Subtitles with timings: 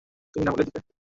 [0.35, 0.79] তুমি না বলে দিতে।